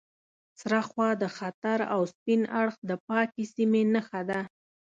[0.59, 4.39] سره خوا د خطر او سپین اړخ د پاکې سیمې نښه ده.